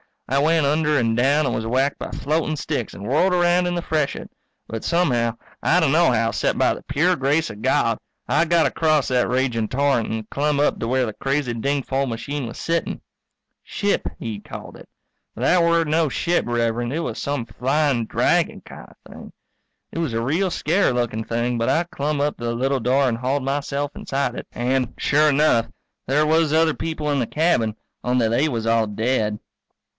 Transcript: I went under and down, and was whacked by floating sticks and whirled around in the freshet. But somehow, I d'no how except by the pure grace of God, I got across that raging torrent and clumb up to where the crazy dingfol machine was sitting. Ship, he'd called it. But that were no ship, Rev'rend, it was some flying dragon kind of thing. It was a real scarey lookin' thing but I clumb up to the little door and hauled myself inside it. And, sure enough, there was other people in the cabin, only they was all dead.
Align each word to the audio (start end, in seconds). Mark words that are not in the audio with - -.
I 0.27 0.39
went 0.39 0.65
under 0.65 0.97
and 0.97 1.15
down, 1.15 1.45
and 1.45 1.53
was 1.53 1.67
whacked 1.67 1.99
by 1.99 2.09
floating 2.09 2.55
sticks 2.55 2.93
and 2.93 3.03
whirled 3.05 3.33
around 3.33 3.67
in 3.67 3.75
the 3.75 3.81
freshet. 3.81 4.31
But 4.65 4.83
somehow, 4.85 5.33
I 5.61 5.79
d'no 5.81 6.09
how 6.11 6.29
except 6.29 6.57
by 6.57 6.73
the 6.73 6.81
pure 6.83 7.17
grace 7.17 7.49
of 7.49 7.61
God, 7.61 7.99
I 8.29 8.45
got 8.45 8.65
across 8.65 9.09
that 9.09 9.27
raging 9.27 9.67
torrent 9.67 10.09
and 10.09 10.27
clumb 10.29 10.59
up 10.59 10.79
to 10.79 10.87
where 10.87 11.05
the 11.05 11.13
crazy 11.13 11.53
dingfol 11.53 12.07
machine 12.07 12.47
was 12.47 12.57
sitting. 12.57 13.01
Ship, 13.61 14.07
he'd 14.19 14.45
called 14.45 14.77
it. 14.77 14.87
But 15.35 15.41
that 15.41 15.61
were 15.63 15.83
no 15.83 16.07
ship, 16.07 16.45
Rev'rend, 16.47 16.93
it 16.93 17.01
was 17.01 17.21
some 17.21 17.45
flying 17.45 18.05
dragon 18.05 18.61
kind 18.61 18.87
of 19.05 19.11
thing. 19.11 19.33
It 19.91 19.99
was 19.99 20.13
a 20.13 20.21
real 20.23 20.49
scarey 20.49 20.93
lookin' 20.93 21.25
thing 21.25 21.57
but 21.57 21.69
I 21.69 21.83
clumb 21.83 22.21
up 22.21 22.37
to 22.37 22.45
the 22.45 22.55
little 22.55 22.79
door 22.79 23.03
and 23.07 23.17
hauled 23.17 23.43
myself 23.43 23.91
inside 23.95 24.35
it. 24.35 24.47
And, 24.53 24.93
sure 24.97 25.29
enough, 25.29 25.67
there 26.07 26.25
was 26.25 26.53
other 26.53 26.73
people 26.73 27.11
in 27.11 27.19
the 27.19 27.27
cabin, 27.27 27.75
only 28.03 28.29
they 28.29 28.47
was 28.47 28.65
all 28.65 28.87
dead. 28.87 29.37